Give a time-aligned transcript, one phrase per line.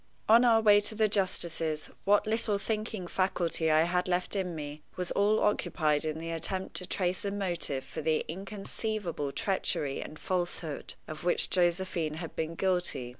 [0.27, 4.81] On our way to the justice's, what little thinking faculty I had left in me
[4.95, 10.17] was all occupied in the attempt to trace a motive for the inconceivable treachery and
[10.17, 13.09] falsehood of which Josephine had been guilty.